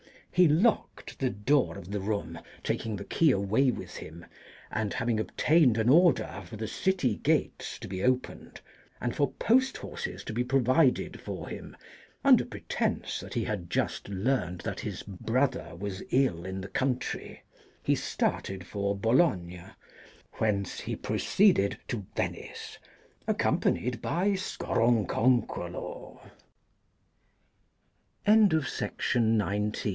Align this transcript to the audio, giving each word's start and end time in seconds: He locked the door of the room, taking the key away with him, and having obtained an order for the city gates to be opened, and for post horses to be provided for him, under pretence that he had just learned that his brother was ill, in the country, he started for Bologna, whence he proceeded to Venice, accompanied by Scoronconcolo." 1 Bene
He 0.31 0.47
locked 0.47 1.19
the 1.19 1.29
door 1.29 1.77
of 1.77 1.91
the 1.91 1.99
room, 1.99 2.39
taking 2.63 2.95
the 2.95 3.03
key 3.03 3.29
away 3.31 3.69
with 3.69 3.97
him, 3.97 4.25
and 4.71 4.93
having 4.95 5.19
obtained 5.19 5.77
an 5.77 5.89
order 5.89 6.41
for 6.45 6.55
the 6.55 6.67
city 6.69 7.17
gates 7.17 7.77
to 7.79 7.87
be 7.87 8.01
opened, 8.01 8.61
and 8.99 9.15
for 9.15 9.31
post 9.33 9.77
horses 9.77 10.23
to 10.23 10.33
be 10.33 10.43
provided 10.43 11.19
for 11.21 11.47
him, 11.49 11.75
under 12.23 12.43
pretence 12.45 13.19
that 13.19 13.35
he 13.35 13.43
had 13.43 13.69
just 13.69 14.07
learned 14.09 14.61
that 14.61 14.79
his 14.79 15.03
brother 15.03 15.75
was 15.75 16.01
ill, 16.09 16.45
in 16.45 16.61
the 16.61 16.67
country, 16.69 17.43
he 17.83 17.93
started 17.93 18.65
for 18.65 18.95
Bologna, 18.97 19.65
whence 20.39 20.79
he 20.79 20.95
proceeded 20.95 21.77
to 21.89 22.07
Venice, 22.15 22.79
accompanied 23.27 24.01
by 24.01 24.33
Scoronconcolo." 24.33 26.19
1 28.25 28.47
Bene 28.47 29.71